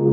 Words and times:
And 0.00 0.08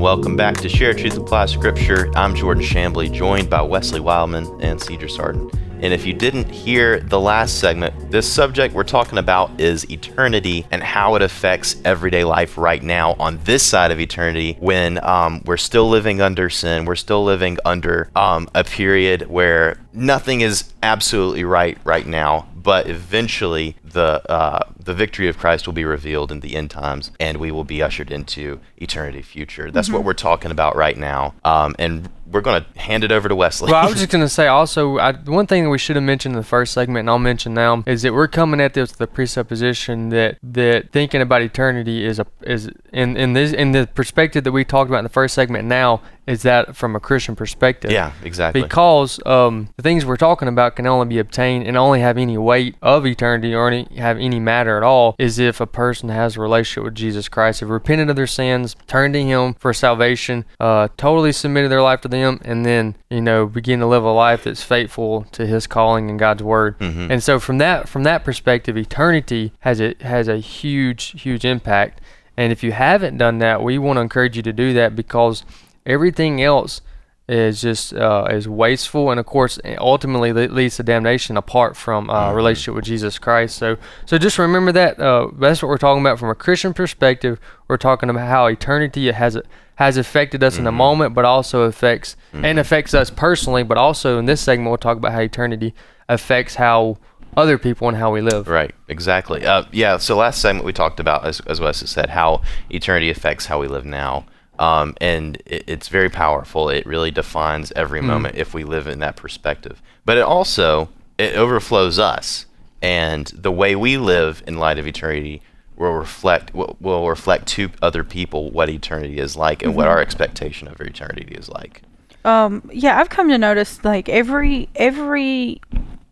welcome 0.00 0.36
back 0.36 0.56
to 0.58 0.68
Share 0.68 0.94
Truth 0.94 1.16
Apply 1.16 1.46
Scripture. 1.46 2.12
I'm 2.14 2.36
Jordan 2.36 2.62
Shambly, 2.62 3.10
joined 3.12 3.50
by 3.50 3.62
Wesley 3.62 3.98
Wildman 3.98 4.46
and 4.60 4.80
Cedar 4.80 5.08
Sarton. 5.08 5.50
And 5.80 5.92
if 5.92 6.06
you 6.06 6.14
didn't 6.14 6.52
hear 6.52 7.00
the 7.00 7.18
last 7.18 7.58
segment, 7.58 7.94
this 8.10 8.30
subject 8.30 8.74
we're 8.74 8.84
talking 8.84 9.18
about 9.18 9.60
is 9.60 9.88
eternity 9.90 10.66
and 10.70 10.82
how 10.82 11.14
it 11.14 11.22
affects 11.22 11.76
everyday 11.84 12.24
life 12.24 12.56
right 12.56 12.82
now 12.82 13.14
on 13.18 13.38
this 13.44 13.62
side 13.62 13.90
of 13.90 14.00
eternity 14.00 14.56
when 14.60 15.02
um, 15.04 15.42
we're 15.44 15.56
still 15.56 15.88
living 15.88 16.20
under 16.20 16.48
sin. 16.48 16.84
We're 16.84 16.94
still 16.96 17.24
living 17.24 17.58
under 17.64 18.10
um, 18.16 18.48
a 18.54 18.64
period 18.64 19.28
where 19.28 19.78
nothing 19.92 20.40
is 20.40 20.72
absolutely 20.82 21.44
right 21.44 21.78
right 21.84 22.06
now, 22.06 22.48
but 22.54 22.88
eventually 22.88 23.76
the 23.84 24.22
uh, 24.30 24.60
the 24.82 24.94
victory 24.94 25.28
of 25.28 25.38
Christ 25.38 25.66
will 25.66 25.74
be 25.74 25.84
revealed 25.84 26.32
in 26.32 26.40
the 26.40 26.56
end 26.56 26.70
times, 26.70 27.10
and 27.20 27.38
we 27.38 27.50
will 27.50 27.64
be 27.64 27.82
ushered 27.82 28.10
into 28.10 28.60
eternity 28.76 29.22
future. 29.22 29.70
That's 29.70 29.88
mm-hmm. 29.88 29.96
what 29.96 30.04
we're 30.04 30.14
talking 30.14 30.50
about 30.50 30.76
right 30.76 30.96
now. 30.96 31.34
Um, 31.44 31.74
and 31.78 32.08
we're 32.30 32.40
going 32.40 32.64
to 32.64 32.80
hand 32.80 33.04
it 33.04 33.12
over 33.12 33.28
to 33.28 33.34
Wesley. 33.34 33.72
well, 33.72 33.84
I 33.84 33.88
was 33.88 33.94
just 33.98 34.10
going 34.10 34.24
to 34.24 34.28
say 34.28 34.46
also, 34.46 34.98
I, 34.98 35.12
one 35.12 35.46
thing 35.46 35.64
that 35.64 35.70
we 35.70 35.78
should 35.78 35.96
have 35.96 36.02
mentioned 36.02 36.34
in 36.34 36.40
the 36.40 36.46
first 36.46 36.72
segment, 36.72 37.00
and 37.00 37.10
I'll 37.10 37.18
mention 37.18 37.54
now, 37.54 37.82
is 37.86 38.02
that 38.02 38.12
we're 38.12 38.28
coming 38.28 38.60
at 38.60 38.74
this 38.74 38.90
with 38.90 38.98
the 38.98 39.06
presupposition 39.06 40.10
that 40.10 40.38
that 40.42 40.92
thinking 40.92 41.20
about 41.20 41.42
eternity 41.42 42.04
is 42.04 42.18
a 42.18 42.26
is 42.42 42.70
in 42.92 43.16
in 43.16 43.32
this 43.32 43.52
in 43.52 43.72
the 43.72 43.88
perspective 43.94 44.44
that 44.44 44.52
we 44.52 44.64
talked 44.64 44.90
about 44.90 44.98
in 44.98 45.04
the 45.04 45.10
first 45.10 45.34
segment. 45.34 45.66
Now 45.66 46.02
is 46.28 46.42
that 46.42 46.76
from 46.76 46.94
a 46.94 47.00
Christian 47.00 47.34
perspective? 47.34 47.90
Yeah, 47.90 48.12
exactly. 48.22 48.60
Because 48.60 49.18
um, 49.24 49.70
the 49.78 49.82
things 49.82 50.04
we're 50.04 50.18
talking 50.18 50.46
about 50.46 50.76
can 50.76 50.86
only 50.86 51.06
be 51.06 51.18
obtained 51.18 51.66
and 51.66 51.74
only 51.74 52.00
have 52.00 52.18
any 52.18 52.36
weight 52.36 52.76
of 52.82 53.06
eternity 53.06 53.54
or 53.54 53.68
any, 53.68 53.88
have 53.96 54.18
any 54.18 54.38
matter 54.38 54.76
at 54.76 54.82
all 54.82 55.16
is 55.18 55.38
if 55.38 55.58
a 55.58 55.66
person 55.66 56.10
has 56.10 56.36
a 56.36 56.40
relationship 56.40 56.84
with 56.84 56.94
Jesus 56.94 57.30
Christ, 57.30 57.60
have 57.60 57.70
repented 57.70 58.10
of 58.10 58.16
their 58.16 58.26
sins, 58.26 58.76
turned 58.86 59.14
to 59.14 59.22
Him 59.22 59.54
for 59.54 59.72
salvation, 59.72 60.44
uh, 60.60 60.88
totally 60.98 61.32
submitted 61.32 61.70
their 61.70 61.80
life 61.80 62.02
to 62.02 62.08
Him, 62.18 62.40
and 62.44 62.64
then 62.64 62.96
you 63.10 63.20
know 63.20 63.46
begin 63.46 63.80
to 63.80 63.86
live 63.86 64.04
a 64.04 64.12
life 64.12 64.44
that's 64.44 64.62
faithful 64.62 65.24
to 65.32 65.46
His 65.46 65.66
calling 65.66 66.10
and 66.10 66.18
God's 66.18 66.42
Word. 66.42 66.78
Mm-hmm. 66.78 67.10
And 67.10 67.22
so 67.22 67.38
from 67.38 67.58
that 67.58 67.88
from 67.88 68.02
that 68.04 68.24
perspective, 68.24 68.76
eternity 68.76 69.52
has 69.60 69.80
a 69.80 69.94
has 70.00 70.28
a 70.28 70.38
huge 70.38 71.22
huge 71.22 71.44
impact. 71.44 72.00
And 72.36 72.52
if 72.52 72.62
you 72.62 72.70
haven't 72.70 73.18
done 73.18 73.38
that, 73.38 73.62
we 73.62 73.78
want 73.78 73.96
to 73.96 74.00
encourage 74.00 74.36
you 74.36 74.42
to 74.42 74.52
do 74.52 74.72
that 74.74 74.94
because 74.94 75.44
Everything 75.88 76.42
else 76.42 76.82
is 77.28 77.60
just 77.60 77.92
uh, 77.92 78.26
is 78.30 78.48
wasteful, 78.48 79.10
and 79.10 79.20
of 79.20 79.26
course, 79.26 79.58
ultimately 79.78 80.32
leads 80.32 80.76
to 80.76 80.82
damnation 80.82 81.36
apart 81.36 81.76
from 81.76 82.08
uh, 82.08 82.28
mm-hmm. 82.28 82.36
relationship 82.36 82.74
with 82.74 82.84
Jesus 82.84 83.18
Christ. 83.18 83.56
So, 83.56 83.76
so 84.06 84.16
just 84.16 84.38
remember 84.38 84.72
that. 84.72 84.98
Uh, 84.98 85.28
that's 85.38 85.62
what 85.62 85.68
we're 85.68 85.78
talking 85.78 86.02
about 86.02 86.18
from 86.18 86.30
a 86.30 86.34
Christian 86.34 86.72
perspective. 86.72 87.38
We're 87.68 87.76
talking 87.76 88.08
about 88.08 88.28
how 88.28 88.46
eternity 88.46 89.10
has 89.12 89.38
has 89.74 89.96
affected 89.96 90.42
us 90.42 90.54
mm-hmm. 90.54 90.60
in 90.60 90.64
the 90.64 90.72
moment, 90.72 91.14
but 91.14 91.24
also 91.24 91.62
affects 91.62 92.16
mm-hmm. 92.32 92.44
and 92.44 92.58
affects 92.58 92.94
us 92.94 93.10
personally. 93.10 93.62
But 93.62 93.76
also 93.76 94.18
in 94.18 94.24
this 94.24 94.40
segment, 94.40 94.70
we'll 94.70 94.78
talk 94.78 94.96
about 94.96 95.12
how 95.12 95.20
eternity 95.20 95.74
affects 96.08 96.54
how 96.54 96.96
other 97.36 97.58
people 97.58 97.88
and 97.88 97.96
how 97.98 98.10
we 98.10 98.22
live. 98.22 98.48
Right, 98.48 98.74
exactly. 98.88 99.44
Uh, 99.44 99.64
yeah. 99.70 99.98
So 99.98 100.16
last 100.16 100.40
segment 100.40 100.64
we 100.64 100.72
talked 100.72 100.98
about, 100.98 101.26
as, 101.26 101.40
as 101.40 101.60
Wes 101.60 101.78
said, 101.88 102.10
how 102.10 102.42
eternity 102.70 103.10
affects 103.10 103.46
how 103.46 103.60
we 103.60 103.68
live 103.68 103.84
now. 103.84 104.24
Um, 104.58 104.94
and 105.00 105.36
it, 105.46 105.64
it's 105.66 105.88
very 105.88 106.10
powerful. 106.10 106.68
It 106.68 106.86
really 106.86 107.10
defines 107.10 107.72
every 107.76 108.00
mm. 108.00 108.06
moment 108.06 108.36
if 108.36 108.54
we 108.54 108.64
live 108.64 108.86
in 108.86 108.98
that 109.00 109.16
perspective. 109.16 109.80
But 110.04 110.16
it 110.18 110.22
also 110.22 110.88
it 111.16 111.36
overflows 111.36 111.98
us, 111.98 112.46
and 112.80 113.26
the 113.28 113.52
way 113.52 113.76
we 113.76 113.96
live 113.96 114.42
in 114.46 114.58
light 114.58 114.78
of 114.78 114.86
eternity 114.86 115.42
will 115.76 115.92
reflect 115.92 116.54
will, 116.54 116.76
will 116.80 117.08
reflect 117.08 117.46
to 117.48 117.70
other 117.82 118.04
people 118.04 118.50
what 118.50 118.68
eternity 118.68 119.18
is 119.18 119.36
like 119.36 119.62
and 119.62 119.70
mm-hmm. 119.70 119.78
what 119.78 119.88
our 119.88 120.00
expectation 120.00 120.68
of 120.68 120.80
eternity 120.80 121.34
is 121.34 121.48
like. 121.48 121.82
Um, 122.24 122.68
yeah, 122.72 122.98
I've 122.98 123.10
come 123.10 123.28
to 123.28 123.38
notice 123.38 123.84
like 123.84 124.08
every 124.08 124.68
every 124.74 125.60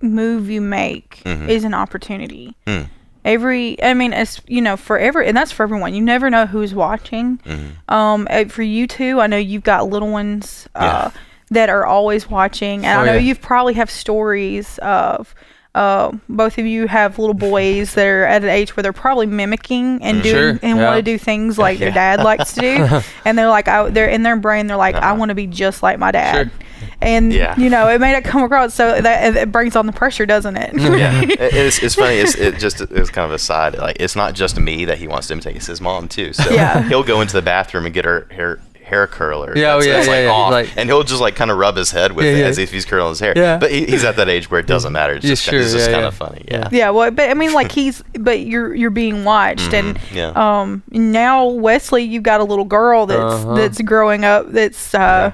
move 0.00 0.50
you 0.50 0.60
make 0.60 1.22
mm-hmm. 1.25 1.49
is 1.49 1.65
an 1.65 1.75
opportunity. 1.75 2.56
Mm 2.66 2.88
every 3.26 3.82
i 3.82 3.92
mean 3.92 4.12
it's 4.12 4.41
you 4.47 4.62
know 4.62 4.76
forever 4.76 5.20
and 5.20 5.37
that's 5.37 5.53
for 5.53 5.64
everyone 5.64 5.92
you 5.92 6.00
never 6.00 6.31
know 6.31 6.47
who's 6.47 6.72
watching 6.75 7.38
mm-hmm. 7.38 7.92
um 7.92 8.26
eh, 8.31 8.44
for 8.44 8.62
you 8.62 8.87
too 8.87 9.20
i 9.20 9.26
know 9.26 9.37
you've 9.37 9.64
got 9.64 9.91
little 9.91 10.10
ones 10.10 10.69
uh, 10.76 11.10
yeah. 11.12 11.20
that 11.50 11.69
are 11.69 11.84
always 11.84 12.31
watching 12.31 12.87
and 12.87 12.98
oh, 12.98 13.03
i 13.03 13.06
know 13.06 13.14
yeah. 13.14 13.19
you 13.19 13.34
probably 13.34 13.75
have 13.75 13.91
stories 13.91 14.78
of 14.78 15.34
uh, 15.75 16.10
both 16.31 16.56
of 16.56 16.64
you 16.64 16.87
have 16.87 17.19
little 17.19 17.34
boys 17.34 17.92
that 17.92 18.06
are 18.06 18.25
at 18.25 18.42
an 18.42 18.48
age 18.48 18.75
where 18.75 18.82
they're 18.82 18.94
probably 18.94 19.26
mimicking 19.26 20.03
and 20.03 20.20
mm, 20.20 20.22
doing 20.22 20.34
sure. 20.34 20.50
and 20.62 20.78
yeah. 20.78 20.84
want 20.87 20.97
to 20.97 21.03
do 21.03 21.19
things 21.19 21.58
like 21.58 21.78
their 21.81 21.91
dad 21.91 22.25
likes 22.25 22.54
to 22.54 22.60
do, 22.62 23.00
and 23.26 23.37
they're 23.37 23.50
like, 23.50 23.69
I, 23.69 23.91
they're 23.91 24.08
in 24.08 24.22
their 24.22 24.37
brain, 24.38 24.69
they're 24.69 24.78
like, 24.78 24.94
uh-huh. 24.94 25.06
I 25.06 25.12
want 25.12 25.28
to 25.28 25.34
be 25.34 25.47
just 25.47 25.82
like 25.82 25.98
my 25.98 26.12
dad. 26.12 26.50
Sure 26.50 26.66
and 27.00 27.32
yeah. 27.32 27.58
you 27.58 27.68
know 27.68 27.88
it 27.88 28.00
made 28.00 28.16
it 28.16 28.24
come 28.24 28.42
across 28.42 28.74
so 28.74 29.00
that 29.00 29.36
it 29.36 29.52
brings 29.52 29.76
on 29.76 29.86
the 29.86 29.92
pressure 29.92 30.26
doesn't 30.26 30.56
it 30.56 30.74
yeah 30.74 31.22
it, 31.22 31.40
it's, 31.40 31.82
it's 31.82 31.94
funny 31.94 32.16
it's 32.16 32.34
it 32.36 32.58
just 32.58 32.80
it's 32.80 33.10
kind 33.10 33.26
of 33.26 33.32
a 33.32 33.38
side 33.38 33.76
like 33.76 33.96
it's 34.00 34.16
not 34.16 34.34
just 34.34 34.58
me 34.58 34.84
that 34.84 34.98
he 34.98 35.06
wants 35.06 35.26
to 35.26 35.34
imitate 35.34 35.56
it's 35.56 35.66
his 35.66 35.80
mom 35.80 36.08
too 36.08 36.32
so 36.32 36.50
yeah. 36.50 36.82
he'll 36.88 37.04
go 37.04 37.20
into 37.20 37.34
the 37.34 37.42
bathroom 37.42 37.84
and 37.84 37.94
get 37.94 38.04
her 38.04 38.26
hair 38.30 38.60
hair 38.86 39.08
curler. 39.08 39.52
Yeah, 39.56 39.74
oh, 39.74 39.80
that's, 39.80 39.86
yeah, 39.86 39.92
that's 39.94 40.06
yeah, 40.06 40.12
like 40.12 40.22
yeah. 40.22 40.48
Like, 40.48 40.76
and 40.76 40.88
he'll 40.88 41.02
just 41.02 41.20
like 41.20 41.34
kind 41.34 41.50
of 41.50 41.58
rub 41.58 41.76
his 41.76 41.90
head 41.90 42.12
with 42.12 42.24
yeah, 42.24 42.32
it 42.32 42.42
as 42.44 42.58
if 42.58 42.70
he's 42.70 42.84
curling 42.84 43.08
his 43.10 43.20
hair. 43.20 43.32
Yeah. 43.36 43.58
But 43.58 43.72
he, 43.72 43.84
he's 43.84 44.04
at 44.04 44.16
that 44.16 44.28
age 44.28 44.48
where 44.48 44.60
it 44.60 44.66
doesn't 44.66 44.92
matter. 44.92 45.14
It's 45.14 45.26
just, 45.26 45.42
sure, 45.42 45.58
it's 45.58 45.72
just 45.72 45.90
kind 45.90 46.04
of 46.04 46.14
funny. 46.14 46.44
Yeah. 46.48 46.68
Yeah. 46.70 46.90
Well, 46.90 47.10
but 47.10 47.28
I 47.28 47.34
mean, 47.34 47.52
like 47.52 47.72
he's, 47.72 48.02
but 48.18 48.40
you're 48.40 48.74
you're 48.74 48.90
being 48.90 49.24
watched, 49.24 49.72
mm-hmm, 49.72 49.96
and 49.96 50.00
yeah. 50.12 50.60
um 50.60 50.82
now 50.90 51.48
Wesley, 51.48 52.04
you've 52.04 52.22
got 52.22 52.40
a 52.40 52.44
little 52.44 52.64
girl 52.64 53.06
that's 53.06 53.20
uh-huh. 53.20 53.54
that's 53.54 53.80
growing 53.82 54.24
up. 54.24 54.50
That's 54.52 54.94
uh 54.94 55.32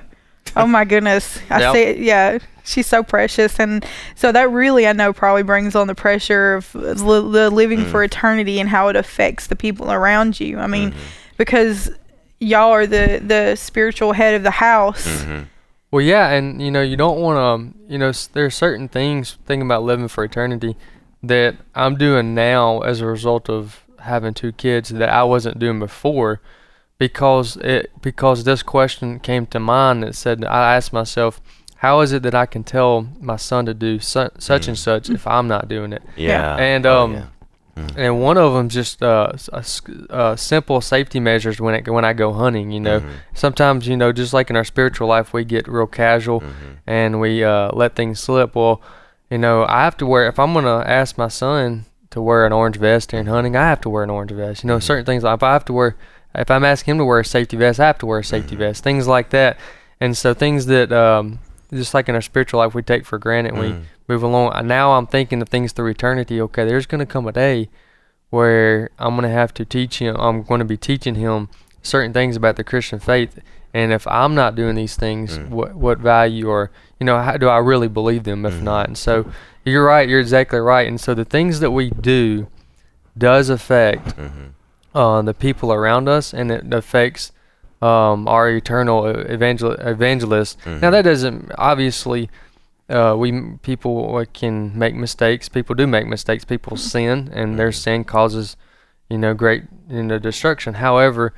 oh 0.56 0.66
my 0.66 0.84
goodness. 0.84 1.38
I 1.50 1.60
yep. 1.60 1.72
see 1.74 1.82
it. 1.82 1.98
Yeah. 1.98 2.38
She's 2.64 2.86
so 2.86 3.02
precious. 3.02 3.58
And 3.58 3.84
so 4.14 4.30
that 4.30 4.50
really, 4.50 4.86
I 4.86 4.92
know, 4.92 5.12
probably 5.12 5.42
brings 5.42 5.74
on 5.74 5.88
the 5.88 5.94
pressure 5.94 6.54
of 6.54 6.70
the 6.72 7.50
living 7.50 7.80
mm. 7.80 7.90
for 7.90 8.04
eternity 8.04 8.60
and 8.60 8.68
how 8.68 8.88
it 8.88 8.94
affects 8.94 9.48
the 9.48 9.56
people 9.56 9.90
around 9.90 10.38
you. 10.38 10.58
I 10.58 10.68
mean, 10.68 10.90
mm-hmm. 10.90 11.00
because 11.36 11.90
y'all 12.38 12.70
are 12.70 12.86
the, 12.86 13.20
the 13.24 13.56
spiritual 13.56 14.12
head 14.12 14.34
of 14.34 14.44
the 14.44 14.52
house. 14.52 15.06
Mm-hmm. 15.06 15.42
Well, 15.90 16.04
yeah. 16.04 16.30
And, 16.30 16.62
you 16.62 16.70
know, 16.70 16.82
you 16.82 16.96
don't 16.96 17.20
want 17.20 17.74
to, 17.74 17.92
you 17.92 17.98
know, 17.98 18.12
there 18.32 18.44
are 18.46 18.50
certain 18.50 18.88
things, 18.88 19.38
thinking 19.44 19.66
about 19.66 19.82
living 19.82 20.08
for 20.08 20.22
eternity, 20.22 20.76
that 21.22 21.56
I'm 21.74 21.96
doing 21.96 22.34
now 22.34 22.80
as 22.80 23.00
a 23.00 23.06
result 23.06 23.50
of 23.50 23.84
having 24.00 24.34
two 24.34 24.52
kids 24.52 24.88
that 24.90 25.08
I 25.08 25.24
wasn't 25.24 25.58
doing 25.58 25.78
before 25.78 26.40
because 27.02 27.56
it 27.56 27.90
because 28.00 28.44
this 28.44 28.62
question 28.62 29.18
came 29.18 29.44
to 29.44 29.58
mind 29.58 30.04
that 30.04 30.14
said 30.14 30.44
I 30.44 30.76
asked 30.76 30.92
myself 30.92 31.40
how 31.78 31.98
is 31.98 32.12
it 32.12 32.22
that 32.22 32.32
I 32.32 32.46
can 32.46 32.62
tell 32.62 33.08
my 33.20 33.34
son 33.34 33.66
to 33.66 33.74
do 33.74 33.98
su- 33.98 34.30
such 34.38 34.66
mm. 34.66 34.68
and 34.68 34.78
such 34.78 35.10
if 35.10 35.26
I'm 35.26 35.48
not 35.48 35.66
doing 35.66 35.92
it 35.92 36.02
yeah 36.14 36.54
and 36.54 36.86
oh, 36.86 37.02
um 37.02 37.10
oh, 37.10 37.14
yeah. 37.16 37.26
Mm. 37.74 37.96
and 37.96 38.22
one 38.22 38.38
of 38.38 38.54
them 38.54 38.68
just 38.68 39.02
uh, 39.02 39.32
uh, 40.10 40.36
simple 40.36 40.80
safety 40.80 41.18
measures 41.18 41.60
when 41.60 41.74
it, 41.74 41.88
when 41.88 42.04
I 42.04 42.12
go 42.12 42.32
hunting 42.32 42.70
you 42.70 42.78
know 42.78 43.00
mm-hmm. 43.00 43.10
sometimes 43.34 43.88
you 43.88 43.96
know 43.96 44.12
just 44.12 44.32
like 44.32 44.48
in 44.48 44.54
our 44.54 44.64
spiritual 44.64 45.08
life 45.08 45.32
we 45.32 45.44
get 45.44 45.66
real 45.66 45.88
casual 45.88 46.40
mm-hmm. 46.40 46.74
and 46.86 47.20
we 47.20 47.42
uh, 47.42 47.72
let 47.72 47.96
things 47.96 48.20
slip 48.20 48.54
well 48.54 48.80
you 49.28 49.38
know 49.38 49.64
I 49.64 49.82
have 49.82 49.96
to 49.96 50.06
wear 50.06 50.28
if 50.28 50.38
I'm 50.38 50.54
gonna 50.54 50.84
ask 50.86 51.18
my 51.18 51.26
son 51.26 51.86
to 52.10 52.22
wear 52.22 52.46
an 52.46 52.52
orange 52.52 52.76
vest 52.76 53.10
during 53.10 53.26
hunting 53.26 53.56
I 53.56 53.68
have 53.70 53.80
to 53.80 53.90
wear 53.90 54.04
an 54.04 54.10
orange 54.10 54.30
vest 54.30 54.62
you 54.62 54.68
know 54.68 54.76
mm-hmm. 54.76 54.86
certain 54.86 55.04
things 55.04 55.24
like 55.24 55.34
if 55.34 55.42
I 55.42 55.52
have 55.52 55.64
to 55.64 55.72
wear 55.72 55.96
if 56.34 56.50
I'm 56.50 56.64
asking 56.64 56.92
him 56.92 56.98
to 56.98 57.04
wear 57.04 57.20
a 57.20 57.24
safety 57.24 57.56
vest, 57.56 57.80
I 57.80 57.86
have 57.86 57.98
to 57.98 58.06
wear 58.06 58.20
a 58.20 58.24
safety 58.24 58.56
vest. 58.56 58.82
Things 58.82 59.06
like 59.06 59.30
that. 59.30 59.58
And 60.00 60.16
so 60.16 60.34
things 60.34 60.66
that 60.66 60.90
um, 60.92 61.38
just 61.72 61.94
like 61.94 62.08
in 62.08 62.14
our 62.14 62.22
spiritual 62.22 62.58
life 62.60 62.74
we 62.74 62.82
take 62.82 63.04
for 63.04 63.18
granted, 63.18 63.54
mm. 63.54 63.60
we 63.60 63.84
move 64.08 64.22
along. 64.22 64.66
Now 64.66 64.92
I'm 64.92 65.06
thinking 65.06 65.42
of 65.42 65.48
things 65.48 65.72
through 65.72 65.90
eternity. 65.90 66.40
Okay, 66.40 66.64
there's 66.64 66.86
going 66.86 67.00
to 67.00 67.06
come 67.06 67.26
a 67.28 67.32
day 67.32 67.68
where 68.30 68.90
I'm 68.98 69.14
going 69.14 69.28
to 69.28 69.34
have 69.34 69.52
to 69.54 69.64
teach 69.64 69.98
him. 69.98 70.16
I'm 70.18 70.42
going 70.42 70.60
to 70.60 70.64
be 70.64 70.76
teaching 70.76 71.16
him 71.16 71.48
certain 71.82 72.12
things 72.12 72.36
about 72.36 72.56
the 72.56 72.64
Christian 72.64 72.98
faith. 72.98 73.38
And 73.74 73.92
if 73.92 74.06
I'm 74.06 74.34
not 74.34 74.54
doing 74.54 74.74
these 74.74 74.96
things, 74.96 75.38
mm. 75.38 75.48
what 75.48 75.74
what 75.74 75.98
value 75.98 76.48
or 76.48 76.70
you 76.98 77.06
know 77.06 77.20
how 77.20 77.36
do 77.36 77.48
I 77.48 77.58
really 77.58 77.88
believe 77.88 78.24
them 78.24 78.46
if 78.46 78.54
mm. 78.54 78.62
not? 78.62 78.86
And 78.86 78.98
so 78.98 79.30
you're 79.64 79.84
right. 79.84 80.08
You're 80.08 80.20
exactly 80.20 80.58
right. 80.58 80.88
And 80.88 81.00
so 81.00 81.14
the 81.14 81.24
things 81.24 81.60
that 81.60 81.70
we 81.70 81.90
do 81.90 82.48
does 83.16 83.50
affect. 83.50 84.16
Mm-hmm 84.16 84.48
uh, 84.94 85.22
the 85.22 85.34
people 85.34 85.72
around 85.72 86.08
us, 86.08 86.32
and 86.34 86.50
it 86.50 86.72
affects 86.72 87.32
um, 87.80 88.28
our 88.28 88.50
eternal 88.50 89.08
evangel- 89.08 89.72
evangelist. 89.72 90.58
Mm-hmm. 90.60 90.80
Now 90.80 90.90
that 90.90 91.02
doesn't 91.02 91.52
obviously. 91.58 92.30
Uh, 92.88 93.14
we 93.16 93.56
people 93.62 94.22
can 94.34 94.76
make 94.76 94.94
mistakes. 94.94 95.48
People 95.48 95.74
do 95.74 95.86
make 95.86 96.06
mistakes. 96.06 96.44
People 96.44 96.76
sin, 96.76 97.30
and 97.32 97.58
their 97.58 97.70
mm-hmm. 97.70 97.74
sin 97.74 98.04
causes, 98.04 98.56
you 99.08 99.16
know, 99.16 99.32
great 99.32 99.62
you 99.88 100.02
know 100.02 100.18
destruction. 100.18 100.74
However, 100.74 101.32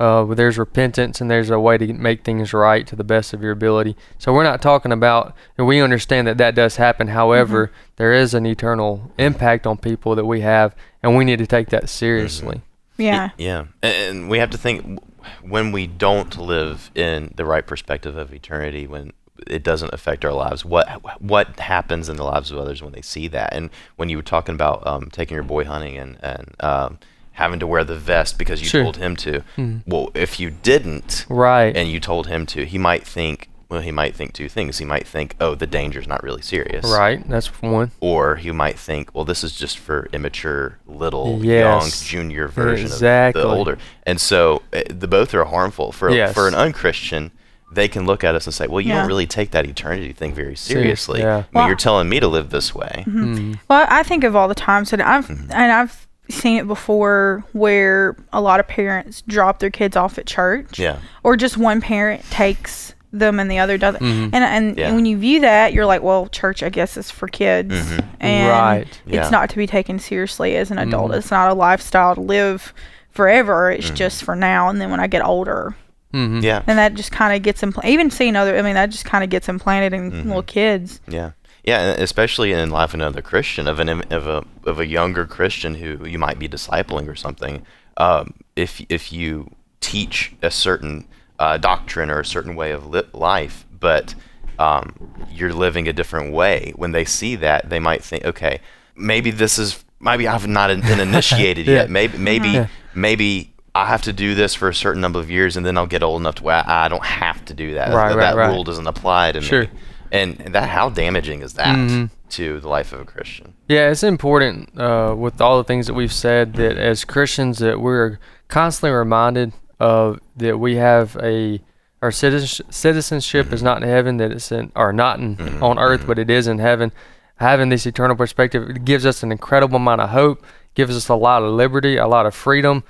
uh, 0.00 0.24
there's 0.24 0.56
repentance 0.56 1.20
and 1.20 1.30
there's 1.30 1.50
a 1.50 1.60
way 1.60 1.76
to 1.76 1.92
make 1.92 2.24
things 2.24 2.54
right 2.54 2.86
to 2.86 2.96
the 2.96 3.04
best 3.04 3.34
of 3.34 3.42
your 3.42 3.52
ability. 3.52 3.94
So 4.18 4.32
we're 4.32 4.44
not 4.44 4.62
talking 4.62 4.92
about, 4.92 5.34
and 5.58 5.66
we 5.66 5.80
understand 5.80 6.26
that 6.26 6.38
that 6.38 6.54
does 6.54 6.76
happen. 6.76 7.08
However, 7.08 7.66
mm-hmm. 7.66 7.92
there 7.96 8.14
is 8.14 8.32
an 8.32 8.46
eternal 8.46 9.12
impact 9.18 9.66
on 9.66 9.76
people 9.76 10.14
that 10.14 10.24
we 10.24 10.40
have, 10.40 10.74
and 11.02 11.16
we 11.16 11.24
need 11.24 11.38
to 11.40 11.46
take 11.46 11.68
that 11.68 11.90
seriously. 11.90 12.62
Yeah. 13.00 13.30
Yeah. 13.38 13.66
And 13.82 14.28
we 14.28 14.38
have 14.38 14.50
to 14.50 14.58
think 14.58 15.00
when 15.42 15.72
we 15.72 15.86
don't 15.86 16.36
live 16.38 16.90
in 16.94 17.32
the 17.36 17.44
right 17.44 17.66
perspective 17.66 18.16
of 18.16 18.32
eternity, 18.32 18.86
when 18.86 19.12
it 19.46 19.62
doesn't 19.62 19.92
affect 19.92 20.24
our 20.24 20.32
lives. 20.32 20.64
What 20.64 21.02
what 21.20 21.58
happens 21.60 22.08
in 22.08 22.16
the 22.16 22.24
lives 22.24 22.50
of 22.50 22.58
others 22.58 22.82
when 22.82 22.92
they 22.92 23.02
see 23.02 23.28
that? 23.28 23.52
And 23.52 23.70
when 23.96 24.08
you 24.08 24.16
were 24.16 24.22
talking 24.22 24.54
about 24.54 24.86
um, 24.86 25.08
taking 25.10 25.34
your 25.34 25.44
boy 25.44 25.64
hunting 25.64 25.96
and 25.96 26.18
and 26.22 26.54
um, 26.60 26.98
having 27.32 27.60
to 27.60 27.66
wear 27.66 27.84
the 27.84 27.96
vest 27.96 28.38
because 28.38 28.60
you 28.60 28.68
sure. 28.68 28.82
told 28.82 28.96
him 28.96 29.16
to, 29.16 29.40
mm-hmm. 29.56 29.78
well, 29.86 30.10
if 30.14 30.38
you 30.38 30.50
didn't, 30.50 31.26
right, 31.28 31.76
and 31.76 31.88
you 31.90 32.00
told 32.00 32.26
him 32.26 32.46
to, 32.46 32.64
he 32.64 32.78
might 32.78 33.06
think. 33.06 33.48
Well, 33.70 33.80
he 33.80 33.92
might 33.92 34.16
think 34.16 34.32
two 34.32 34.48
things. 34.48 34.78
He 34.78 34.84
might 34.84 35.06
think, 35.06 35.36
"Oh, 35.40 35.54
the 35.54 35.66
danger's 35.66 36.08
not 36.08 36.22
really 36.22 36.42
serious." 36.42 36.84
Right, 36.84 37.26
that's 37.28 37.46
one. 37.62 37.92
Or 38.00 38.36
he 38.36 38.50
might 38.50 38.78
think, 38.78 39.14
"Well, 39.14 39.24
this 39.24 39.44
is 39.44 39.54
just 39.56 39.78
for 39.78 40.08
immature, 40.12 40.78
little, 40.86 41.38
yes. 41.42 41.62
young, 41.62 41.90
junior 42.08 42.48
version 42.48 42.86
exactly. 42.86 43.40
of 43.40 43.48
the 43.48 43.54
older." 43.54 43.78
And 44.04 44.20
so, 44.20 44.62
uh, 44.72 44.82
the 44.88 45.06
both 45.06 45.32
are 45.34 45.44
harmful 45.44 45.92
for 45.92 46.10
yes. 46.10 46.34
for 46.34 46.48
an 46.48 46.54
unchristian 46.54 47.30
they 47.72 47.86
can 47.86 48.04
look 48.04 48.24
at 48.24 48.34
us 48.34 48.46
and 48.46 48.54
say, 48.54 48.66
"Well, 48.66 48.80
you 48.80 48.88
yeah. 48.88 48.98
don't 48.98 49.06
really 49.06 49.26
take 49.26 49.52
that 49.52 49.64
eternity 49.64 50.12
thing 50.12 50.34
very 50.34 50.56
seriously. 50.56 51.20
Yeah. 51.20 51.34
I 51.34 51.36
mean, 51.36 51.46
well, 51.52 51.66
you're 51.68 51.76
telling 51.76 52.08
me 52.08 52.18
to 52.20 52.26
live 52.26 52.50
this 52.50 52.74
way." 52.74 53.04
Mm-hmm. 53.06 53.34
Mm-hmm. 53.34 53.52
Well, 53.68 53.86
I 53.88 54.02
think 54.02 54.24
of 54.24 54.34
all 54.34 54.48
the 54.48 54.54
times 54.54 54.90
that 54.90 55.00
I've 55.00 55.28
mm-hmm. 55.28 55.52
and 55.52 55.72
I've 55.72 56.08
seen 56.28 56.58
it 56.58 56.66
before 56.66 57.44
where 57.52 58.16
a 58.32 58.40
lot 58.40 58.60
of 58.60 58.68
parents 58.68 59.22
drop 59.22 59.58
their 59.58 59.70
kids 59.70 59.96
off 59.96 60.18
at 60.18 60.26
church. 60.26 60.78
Yeah. 60.78 60.98
Or 61.22 61.36
just 61.36 61.56
one 61.56 61.80
parent 61.80 62.28
takes 62.30 62.94
them 63.12 63.40
and 63.40 63.50
the 63.50 63.58
other 63.58 63.78
doesn't. 63.78 64.02
Mm-hmm. 64.02 64.34
And 64.34 64.44
and, 64.44 64.78
yeah. 64.78 64.94
when 64.94 65.06
you 65.06 65.18
view 65.18 65.40
that, 65.40 65.72
you're 65.72 65.86
like, 65.86 66.02
well, 66.02 66.28
church, 66.28 66.62
I 66.62 66.68
guess, 66.68 66.96
is 66.96 67.10
for 67.10 67.28
kids, 67.28 67.74
mm-hmm. 67.74 68.06
and 68.20 68.48
right. 68.48 69.00
it's 69.06 69.14
yeah. 69.14 69.30
not 69.30 69.50
to 69.50 69.56
be 69.56 69.66
taken 69.66 69.98
seriously 69.98 70.56
as 70.56 70.70
an 70.70 70.78
adult. 70.78 71.10
Mm-hmm. 71.10 71.18
It's 71.18 71.30
not 71.30 71.50
a 71.50 71.54
lifestyle 71.54 72.14
to 72.14 72.20
live 72.20 72.72
forever. 73.10 73.70
It's 73.70 73.90
just 73.90 74.22
for 74.22 74.36
now, 74.36 74.68
and 74.68 74.80
then 74.80 74.90
when 74.90 75.00
I 75.00 75.06
get 75.06 75.24
older, 75.24 75.74
Mm-hmm. 76.12 76.40
Yeah. 76.40 76.62
And 76.66 76.78
that 76.78 76.94
just 76.94 77.12
kind 77.12 77.34
of 77.36 77.42
gets 77.42 77.62
implanted. 77.62 77.92
Even 77.92 78.10
seeing 78.10 78.36
other, 78.36 78.56
I 78.56 78.62
mean, 78.62 78.74
that 78.74 78.90
just 78.90 79.04
kind 79.04 79.22
of 79.22 79.30
gets 79.30 79.48
implanted 79.48 79.92
in 79.92 80.10
mm-hmm. 80.10 80.28
little 80.28 80.42
kids. 80.42 81.00
Yeah. 81.08 81.32
Yeah, 81.62 81.90
especially 81.98 82.52
in 82.52 82.70
life 82.70 82.90
of 82.90 82.94
another 82.94 83.20
Christian, 83.20 83.68
of 83.68 83.78
an 83.80 83.90
of 84.10 84.26
a 84.26 84.42
of 84.64 84.80
a 84.80 84.86
younger 84.86 85.26
Christian 85.26 85.74
who 85.74 86.06
you 86.06 86.18
might 86.18 86.38
be 86.38 86.48
discipling 86.48 87.06
or 87.06 87.14
something. 87.14 87.66
Um, 87.98 88.32
if 88.56 88.80
if 88.88 89.12
you 89.12 89.50
teach 89.80 90.32
a 90.40 90.50
certain 90.50 91.06
uh, 91.40 91.56
doctrine 91.56 92.10
or 92.10 92.20
a 92.20 92.24
certain 92.24 92.54
way 92.54 92.70
of 92.70 92.86
li- 92.86 93.02
life, 93.12 93.66
but 93.80 94.14
um, 94.58 94.94
you're 95.32 95.54
living 95.54 95.88
a 95.88 95.92
different 95.92 96.32
way, 96.32 96.72
when 96.76 96.92
they 96.92 97.04
see 97.04 97.34
that, 97.36 97.70
they 97.70 97.80
might 97.80 98.04
think, 98.04 98.26
okay, 98.26 98.60
maybe 98.94 99.30
this 99.30 99.58
is 99.58 99.82
maybe 99.98 100.28
I've 100.28 100.46
not 100.46 100.68
been 100.68 101.00
initiated 101.00 101.66
yeah. 101.66 101.74
yet. 101.74 101.90
Maybe 101.90 102.18
maybe 102.18 102.48
yeah. 102.50 102.66
maybe 102.94 103.54
I 103.74 103.86
have 103.86 104.02
to 104.02 104.12
do 104.12 104.34
this 104.34 104.54
for 104.54 104.68
a 104.68 104.74
certain 104.74 105.00
number 105.00 105.18
of 105.18 105.30
years, 105.30 105.56
and 105.56 105.64
then 105.64 105.78
I'll 105.78 105.86
get 105.86 106.02
old 106.02 106.20
enough 106.20 106.36
to 106.36 106.44
where 106.44 106.62
I 106.66 106.88
don't 106.88 107.04
have 107.04 107.42
to 107.46 107.54
do 107.54 107.74
that. 107.74 107.94
Right, 107.94 108.10
that, 108.10 108.16
right, 108.16 108.20
that 108.20 108.36
right. 108.36 108.52
rule 108.52 108.62
doesn't 108.62 108.86
apply 108.86 109.32
to 109.32 109.40
sure. 109.40 109.62
me. 109.62 109.70
And 110.12 110.36
that 110.54 110.68
how 110.68 110.90
damaging 110.90 111.40
is 111.40 111.54
that 111.54 111.76
mm-hmm. 111.76 112.06
to 112.30 112.60
the 112.60 112.68
life 112.68 112.92
of 112.92 113.00
a 113.00 113.04
Christian? 113.04 113.54
Yeah, 113.68 113.90
it's 113.90 114.02
important 114.02 114.78
uh, 114.78 115.14
with 115.16 115.40
all 115.40 115.56
the 115.56 115.64
things 115.64 115.86
that 115.86 115.94
we've 115.94 116.12
said 116.12 116.54
that 116.54 116.76
as 116.76 117.04
Christians 117.04 117.58
that 117.60 117.80
we're 117.80 118.18
constantly 118.48 118.90
reminded 118.90 119.52
of 119.80 120.20
that 120.36 120.58
we 120.58 120.76
have 120.76 121.16
a 121.22 121.60
our 122.02 122.10
citizenship 122.10 123.46
mm-hmm. 123.46 123.54
is 123.54 123.62
not 123.62 123.82
in 123.82 123.88
heaven, 123.88 124.16
that 124.18 124.32
it's 124.32 124.52
in 124.52 124.72
or 124.74 124.92
not 124.92 125.18
in, 125.18 125.36
mm-hmm. 125.36 125.62
on 125.62 125.78
earth, 125.78 126.00
mm-hmm. 126.00 126.08
but 126.08 126.18
it 126.18 126.30
is 126.30 126.46
in 126.46 126.58
heaven. 126.58 126.92
Having 127.36 127.70
this 127.70 127.86
eternal 127.86 128.16
perspective 128.16 128.68
it 128.70 128.84
gives 128.84 129.04
us 129.04 129.22
an 129.22 129.32
incredible 129.32 129.76
amount 129.76 130.00
of 130.00 130.10
hope, 130.10 130.44
gives 130.74 130.96
us 130.96 131.08
a 131.08 131.14
lot 131.14 131.42
of 131.42 131.52
liberty, 131.52 131.96
a 131.96 132.06
lot 132.06 132.26
of 132.26 132.34
freedom. 132.34 132.84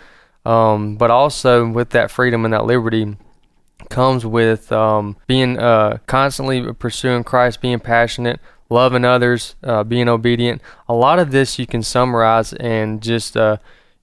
Um, 0.45 0.97
but 0.97 1.11
also 1.11 1.69
with 1.69 1.91
that 1.91 2.11
freedom 2.11 2.45
and 2.45 2.55
that 2.55 2.65
liberty 2.65 3.17
comes 3.91 4.25
with 4.25 4.73
um, 4.73 5.17
being 5.27 5.59
uh, 5.59 5.99
constantly 6.07 6.73
pursuing 6.73 7.25
Christ, 7.25 7.61
being 7.61 7.79
passionate, 7.81 8.41
loving 8.71 9.05
others, 9.05 9.57
uh, 9.63 9.85
being 9.85 10.09
obedient. 10.09 10.63
A 10.89 10.95
lot 10.95 11.19
of 11.19 11.31
this 11.31 11.59
you 11.59 11.67
can 11.67 11.83
summarize 11.83 12.53
in 12.55 13.01
just 13.01 13.37
uh, 13.37 13.59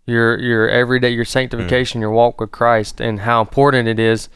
your 0.07 0.39
your 0.39 0.68
everyday 0.69 1.12
your 1.12 1.25
sanctification, 1.25 2.00
mm. 2.00 2.01
your 2.01 2.12
walk 2.12 2.42
with 2.42 2.51
Christ, 2.51 3.00
and 3.00 3.19
how 3.19 3.42
important 3.42 3.88
it 3.88 4.00
is 4.00 4.30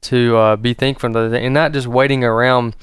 to 0.00 0.36
uh, 0.36 0.56
be 0.56 0.74
thankful 0.74 1.16
and 1.16 1.54
not 1.54 1.72
just 1.72 1.86
waiting 1.86 2.24
around 2.24 2.74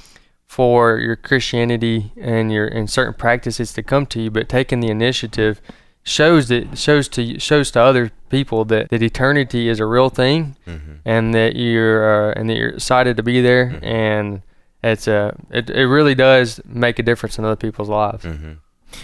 for 0.48 0.98
your 0.98 1.16
Christianity 1.16 2.14
and 2.16 2.52
your 2.52 2.68
and 2.68 2.90
certain 2.90 3.14
practices 3.14 3.74
to 3.74 3.84
come 3.84 4.06
to 4.08 4.22
you, 4.22 4.32
but 4.32 4.48
taking 4.48 4.80
the 4.80 4.90
initiative 4.90 5.62
shows 6.06 6.48
that 6.50 6.78
shows 6.78 7.10
to 7.10 7.40
shows 7.40 7.72
to 7.72 7.82
other 7.82 8.12
people 8.30 8.64
that, 8.66 8.90
that 8.90 9.02
eternity 9.02 9.68
is 9.68 9.80
a 9.80 9.86
real 9.86 10.10
thing 10.10 10.56
mm-hmm. 10.66 10.94
and 11.04 11.34
that 11.34 11.56
you're 11.56 12.30
uh, 12.30 12.34
and 12.38 12.50
that 12.50 12.56
you're 12.56 12.70
excited 12.70 13.18
to 13.18 13.24
be 13.24 13.42
there 13.42 13.72
mm-hmm. 13.72 13.84
and 13.84 14.42
it's 14.84 15.08
a 15.08 15.36
it, 15.50 15.70
it 15.72 15.88
really 15.88 16.14
does 16.14 16.62
make 16.64 17.00
a 17.00 17.04
difference 17.04 17.40
in 17.40 17.44
other 17.44 17.56
people's 17.56 17.90
lives 17.90 18.24
mm-hmm. 18.24 18.54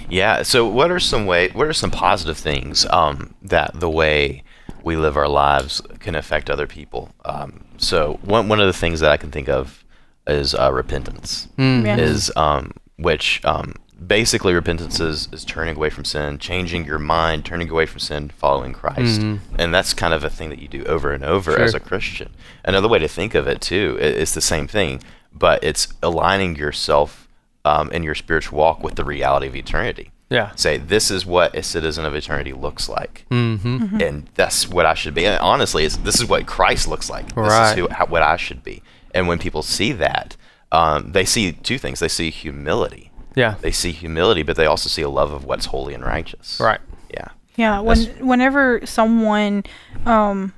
Yeah 0.10 0.42
so 0.42 0.68
what 0.68 0.92
are 0.92 1.00
some 1.00 1.26
way 1.26 1.50
what 1.50 1.68
are 1.68 1.74
some 1.74 1.92
positive 1.92 2.38
things 2.38 2.86
um, 2.88 3.34
that 3.42 3.72
the 3.74 3.90
way 3.90 4.44
we 4.84 4.96
live 4.96 5.16
our 5.16 5.28
lives 5.28 5.82
can 6.00 6.16
affect 6.16 6.50
other 6.50 6.68
people 6.68 7.14
um, 7.26 7.64
so 7.78 8.20
one, 8.24 8.48
one 8.48 8.60
of 8.60 8.68
the 8.68 8.74
things 8.74 9.00
that 9.00 9.12
i 9.12 9.18
can 9.18 9.32
think 9.32 9.50
of 9.50 9.84
is 10.28 10.54
uh, 10.56 10.72
repentance 10.72 11.48
mm. 11.58 11.86
yeah. 11.86 11.98
is 11.98 12.32
um, 12.36 12.72
which 12.98 13.44
um, 13.46 13.74
basically 14.06 14.54
repentance 14.54 15.00
is, 15.00 15.28
is 15.32 15.46
turning 15.46 15.76
away 15.76 15.90
from 15.90 16.06
sin, 16.06 16.40
changing 16.40 16.86
your 16.86 17.00
mind, 17.00 17.46
turning 17.46 17.70
away 17.70 17.86
from 17.86 18.00
sin, 18.00 18.30
following 18.30 18.74
Christ. 18.74 19.22
Mm-hmm. 19.22 19.56
And 19.58 19.74
that's 19.74 19.94
kind 19.94 20.14
of 20.14 20.24
a 20.24 20.30
thing 20.30 20.50
that 20.50 20.60
you 20.60 20.68
do 20.68 20.84
over 20.86 21.12
and 21.12 21.24
over 21.24 21.52
sure. 21.52 21.62
as 21.62 21.74
a 21.74 21.80
Christian. 21.80 22.32
Another 22.64 22.88
way 22.88 23.00
to 23.00 23.08
think 23.08 23.36
of 23.36 23.48
it 23.48 23.62
too, 23.62 23.98
it's 24.00 24.34
the 24.34 24.42
same 24.42 24.68
thing, 24.68 25.02
but 25.32 25.64
it's 25.64 25.88
aligning 26.02 26.56
yourself 26.56 27.21
um, 27.66 27.92
in 27.92 28.04
your 28.04 28.16
spiritual 28.16 28.58
walk 28.58 28.84
with 28.84 28.96
the 28.96 29.04
reality 29.04 29.48
of 29.48 29.56
eternity. 29.56 30.12
Yeah. 30.30 30.56
Say 30.56 30.78
this 30.78 31.12
is 31.12 31.26
what 31.26 31.56
a 31.56 31.62
citizen 31.62 32.06
of 32.06 32.16
eternity 32.16 32.54
looks 32.54 32.88
like, 32.88 33.26
mm-hmm. 33.30 33.78
Mm-hmm. 33.78 34.02
and 34.02 34.30
that's 34.36 34.68
what 34.68 34.86
I 34.86 34.94
should 34.94 35.14
be. 35.14 35.26
And 35.26 35.38
honestly, 35.42 35.86
this 35.88 36.22
is 36.22 36.26
what 36.26 36.48
Christ 36.48 36.88
looks 36.88 37.10
like. 37.10 37.28
This 37.28 37.36
right. 37.36 37.72
is 37.72 37.76
who, 37.76 37.90
how, 37.90 38.06
what 38.06 38.24
I 38.24 38.38
should 38.38 38.64
be. 38.64 38.82
And 39.14 39.28
when 39.28 39.40
people 39.40 39.62
see 39.62 39.92
that, 39.92 40.38
um, 40.72 41.12
they 41.12 41.26
see 41.26 41.52
two 41.52 41.78
things. 41.78 42.00
They 42.00 42.08
see 42.08 42.30
humility 42.30 43.12
yeah. 43.36 43.56
They 43.62 43.72
see 43.72 43.92
humility, 43.92 44.44
but 44.44 44.56
they 44.56 44.66
also 44.66 44.90
see 44.90 45.02
a 45.02 45.10
love 45.10 45.32
of 45.32 45.46
what's 45.46 45.68
holy 45.68 45.94
and 45.94 46.04
righteous. 46.04 46.60
Right. 46.60 46.80
Yeah. 47.14 47.30
Yeah. 47.56 47.80
When 47.80 47.98
whenever 48.26 48.86
someone 48.86 49.64
um, 50.06 50.54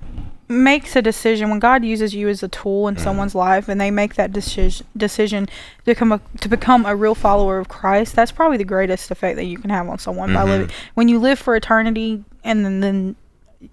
makes 0.54 0.96
a 0.96 1.02
decision, 1.02 1.50
when 1.50 1.60
God 1.60 1.84
uses 1.84 2.16
you 2.16 2.30
as 2.30 2.44
a 2.44 2.48
tool 2.48 2.88
in 2.88 2.96
mm 2.96 3.04
someone's 3.04 3.36
life, 3.36 3.68
and 3.68 3.82
they 3.82 3.92
make 3.92 4.16
that 4.16 4.32
decision 4.32 4.88
decision 4.96 5.48
to 5.48 5.52
become 5.86 6.12
a 6.12 6.22
to 6.40 6.48
become 6.48 6.86
a 6.86 6.96
real 6.96 7.16
follower 7.16 7.60
of 7.60 7.68
Christ, 7.68 8.16
that's 8.16 8.32
probably 8.32 8.58
the 8.58 8.64
greatest 8.64 9.12
effect 9.12 9.36
that 9.36 9.46
you 9.46 9.58
can 9.58 9.70
have 9.70 9.90
on 9.90 10.00
someone 10.00 10.30
mm-hmm. 10.30 10.38
by 10.38 10.44
living. 10.44 10.70
When 10.94 11.10
you 11.10 11.20
live 11.20 11.38
for 11.40 11.56
eternity, 11.56 12.24
and 12.44 12.64
then, 12.64 12.80
then 12.80 13.16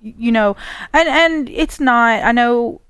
you 0.02 0.32
know, 0.32 0.56
and 0.92 1.08
and 1.08 1.48
it's 1.48 1.78
not. 1.78 2.24
I 2.24 2.32
know 2.32 2.80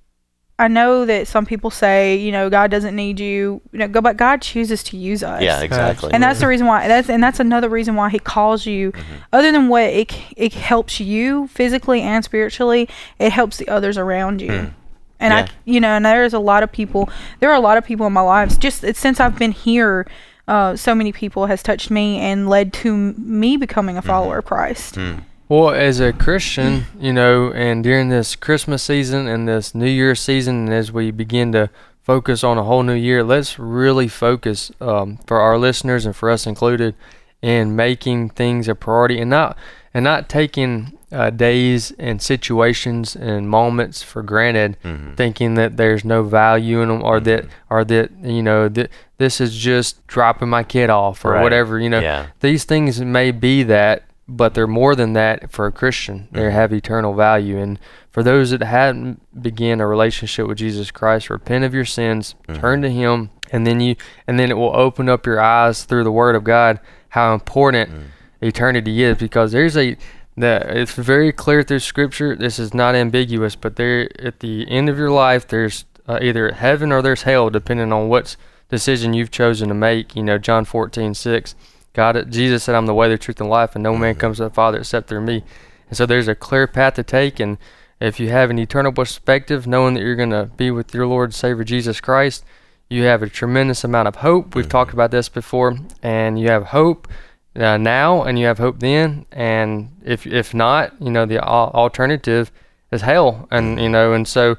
I 0.60 0.68
know 0.68 1.06
that 1.06 1.26
some 1.26 1.46
people 1.46 1.70
say, 1.70 2.16
you 2.16 2.30
know, 2.30 2.50
God 2.50 2.70
doesn't 2.70 2.94
need 2.94 3.18
you. 3.18 3.62
You 3.72 3.78
know, 3.78 3.88
go, 3.88 4.02
but 4.02 4.18
God 4.18 4.42
chooses 4.42 4.82
to 4.84 4.96
use 4.98 5.22
us. 5.22 5.40
Yeah, 5.40 5.62
exactly. 5.62 6.12
And 6.12 6.22
that's 6.22 6.40
the 6.40 6.46
reason 6.46 6.66
why. 6.66 6.86
That's 6.86 7.08
and 7.08 7.24
that's 7.24 7.40
another 7.40 7.70
reason 7.70 7.94
why 7.94 8.10
He 8.10 8.18
calls 8.18 8.66
you. 8.66 8.92
Mm-hmm. 8.92 9.16
Other 9.32 9.52
than 9.52 9.68
what 9.68 9.84
it 9.84 10.14
it 10.36 10.52
helps 10.52 11.00
you 11.00 11.46
physically 11.48 12.02
and 12.02 12.22
spiritually, 12.22 12.90
it 13.18 13.32
helps 13.32 13.56
the 13.56 13.68
others 13.68 13.96
around 13.96 14.42
you. 14.42 14.50
Mm. 14.50 14.74
And 15.18 15.32
yeah. 15.32 15.46
I, 15.48 15.48
you 15.64 15.80
know, 15.80 15.88
and 15.88 16.04
there's 16.04 16.34
a 16.34 16.38
lot 16.38 16.62
of 16.62 16.70
people. 16.70 17.08
There 17.40 17.50
are 17.50 17.56
a 17.56 17.60
lot 17.60 17.78
of 17.78 17.84
people 17.86 18.06
in 18.06 18.12
my 18.12 18.20
lives. 18.20 18.58
Just 18.58 18.84
since 18.96 19.18
I've 19.18 19.38
been 19.38 19.52
here, 19.52 20.06
uh, 20.46 20.76
so 20.76 20.94
many 20.94 21.10
people 21.10 21.46
has 21.46 21.62
touched 21.62 21.90
me 21.90 22.18
and 22.18 22.50
led 22.50 22.74
to 22.74 22.94
me 22.94 23.56
becoming 23.56 23.96
a 23.96 24.02
follower 24.02 24.32
mm-hmm. 24.32 24.38
of 24.40 24.44
Christ. 24.44 24.94
Mm. 24.96 25.24
Well, 25.50 25.70
as 25.70 25.98
a 25.98 26.12
Christian, 26.12 26.84
you 27.00 27.12
know, 27.12 27.52
and 27.52 27.82
during 27.82 28.08
this 28.08 28.36
Christmas 28.36 28.84
season 28.84 29.26
and 29.26 29.48
this 29.48 29.74
New 29.74 29.88
Year 29.88 30.14
season, 30.14 30.66
and 30.66 30.72
as 30.72 30.92
we 30.92 31.10
begin 31.10 31.50
to 31.50 31.70
focus 32.04 32.44
on 32.44 32.56
a 32.56 32.62
whole 32.62 32.84
new 32.84 32.94
year, 32.94 33.24
let's 33.24 33.58
really 33.58 34.06
focus 34.06 34.70
um, 34.80 35.18
for 35.26 35.40
our 35.40 35.58
listeners 35.58 36.06
and 36.06 36.14
for 36.14 36.30
us 36.30 36.46
included 36.46 36.94
in 37.42 37.74
making 37.74 38.30
things 38.30 38.68
a 38.68 38.76
priority 38.76 39.18
and 39.20 39.30
not 39.30 39.58
and 39.92 40.04
not 40.04 40.28
taking 40.28 40.96
uh, 41.10 41.30
days 41.30 41.90
and 41.98 42.22
situations 42.22 43.16
and 43.16 43.50
moments 43.50 44.04
for 44.04 44.22
granted, 44.22 44.76
mm-hmm. 44.84 45.14
thinking 45.14 45.54
that 45.54 45.76
there's 45.76 46.04
no 46.04 46.22
value 46.22 46.80
in 46.80 46.90
them 46.90 47.02
or 47.02 47.16
mm-hmm. 47.16 47.24
that 47.24 47.46
or 47.68 47.84
that 47.84 48.12
you 48.22 48.40
know 48.44 48.68
that 48.68 48.88
this 49.18 49.40
is 49.40 49.56
just 49.56 50.06
dropping 50.06 50.48
my 50.48 50.62
kid 50.62 50.90
off 50.90 51.24
or 51.24 51.32
right. 51.32 51.42
whatever. 51.42 51.80
You 51.80 51.88
know, 51.88 51.98
yeah. 51.98 52.26
these 52.38 52.62
things 52.62 53.00
may 53.00 53.32
be 53.32 53.64
that 53.64 54.04
but 54.30 54.54
they're 54.54 54.66
more 54.66 54.94
than 54.94 55.12
that 55.14 55.50
for 55.50 55.66
a 55.66 55.72
Christian. 55.72 56.28
They 56.30 56.42
mm-hmm. 56.42 56.50
have 56.50 56.72
eternal 56.72 57.14
value. 57.14 57.58
And 57.58 57.78
for 58.10 58.22
those 58.22 58.50
that 58.50 58.62
hadn't 58.62 59.20
begun 59.42 59.80
a 59.80 59.86
relationship 59.86 60.46
with 60.46 60.58
Jesus 60.58 60.90
Christ, 60.92 61.28
repent 61.28 61.64
of 61.64 61.74
your 61.74 61.84
sins, 61.84 62.36
mm-hmm. 62.46 62.60
turn 62.60 62.82
to 62.82 62.90
Him, 62.90 63.30
and 63.50 63.66
then 63.66 63.80
you, 63.80 63.96
and 64.28 64.38
then 64.38 64.50
it 64.50 64.56
will 64.56 64.74
open 64.74 65.08
up 65.08 65.26
your 65.26 65.40
eyes 65.40 65.84
through 65.84 66.04
the 66.04 66.12
Word 66.12 66.36
of 66.36 66.44
God 66.44 66.78
how 67.10 67.34
important 67.34 67.90
mm-hmm. 67.90 68.06
eternity 68.40 69.02
is. 69.02 69.18
Because 69.18 69.50
there's 69.50 69.76
a 69.76 69.96
that 70.36 70.70
it's 70.70 70.94
very 70.94 71.32
clear 71.32 71.64
through 71.64 71.80
Scripture. 71.80 72.36
This 72.36 72.60
is 72.60 72.72
not 72.72 72.94
ambiguous, 72.94 73.56
but 73.56 73.74
there 73.74 74.08
at 74.24 74.40
the 74.40 74.70
end 74.70 74.88
of 74.88 74.96
your 74.96 75.10
life, 75.10 75.48
there's 75.48 75.84
uh, 76.06 76.20
either 76.22 76.52
heaven 76.52 76.92
or 76.92 77.02
there's 77.02 77.22
hell, 77.22 77.50
depending 77.50 77.92
on 77.92 78.08
what 78.08 78.36
decision 78.68 79.12
you've 79.12 79.32
chosen 79.32 79.68
to 79.68 79.74
make. 79.74 80.14
You 80.14 80.22
know, 80.22 80.38
John 80.38 80.64
14, 80.64 81.14
6. 81.14 81.54
God, 81.92 82.30
Jesus 82.30 82.64
said, 82.64 82.74
I'm 82.74 82.86
the 82.86 82.94
way, 82.94 83.08
the 83.08 83.18
truth, 83.18 83.40
and 83.40 83.50
life, 83.50 83.74
and 83.74 83.82
no 83.82 83.96
man 83.96 84.14
comes 84.14 84.36
to 84.36 84.44
the 84.44 84.50
Father 84.50 84.78
except 84.78 85.08
through 85.08 85.22
me. 85.22 85.42
And 85.88 85.96
so 85.96 86.06
there's 86.06 86.28
a 86.28 86.34
clear 86.34 86.66
path 86.66 86.94
to 86.94 87.02
take. 87.02 87.40
And 87.40 87.58
if 88.00 88.20
you 88.20 88.30
have 88.30 88.50
an 88.50 88.58
eternal 88.58 88.92
perspective, 88.92 89.66
knowing 89.66 89.94
that 89.94 90.02
you're 90.02 90.16
going 90.16 90.30
to 90.30 90.50
be 90.56 90.70
with 90.70 90.94
your 90.94 91.06
Lord 91.06 91.30
and 91.30 91.34
Savior 91.34 91.64
Jesus 91.64 92.00
Christ, 92.00 92.44
you 92.88 93.04
have 93.04 93.22
a 93.22 93.28
tremendous 93.28 93.82
amount 93.82 94.08
of 94.08 94.16
hope. 94.16 94.54
We've 94.54 94.68
talked 94.68 94.92
about 94.92 95.10
this 95.10 95.28
before. 95.28 95.76
And 96.02 96.38
you 96.38 96.48
have 96.48 96.66
hope 96.66 97.08
uh, 97.56 97.76
now 97.76 98.22
and 98.22 98.38
you 98.38 98.46
have 98.46 98.58
hope 98.58 98.78
then. 98.78 99.26
And 99.32 99.90
if, 100.04 100.26
if 100.26 100.54
not, 100.54 100.94
you 101.00 101.10
know, 101.10 101.26
the 101.26 101.42
alternative 101.42 102.52
is 102.92 103.02
hell. 103.02 103.48
And, 103.50 103.80
you 103.80 103.88
know, 103.88 104.12
and 104.12 104.28
so 104.28 104.56